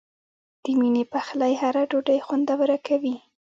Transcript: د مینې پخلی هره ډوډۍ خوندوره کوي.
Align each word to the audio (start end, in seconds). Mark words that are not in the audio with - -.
د 0.63 0.65
مینې 0.79 1.03
پخلی 1.13 1.53
هره 1.61 1.83
ډوډۍ 1.91 2.19
خوندوره 2.25 2.77
کوي. 2.87 3.15